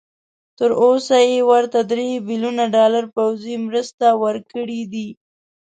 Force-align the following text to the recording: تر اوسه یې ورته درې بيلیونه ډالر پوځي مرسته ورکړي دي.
تر 0.57 0.69
اوسه 0.83 1.15
یې 1.31 1.39
ورته 1.51 1.79
درې 1.91 2.07
بيلیونه 2.27 2.65
ډالر 2.75 3.03
پوځي 3.15 3.55
مرسته 3.67 4.07
ورکړي 4.23 4.81
دي. 4.93 5.07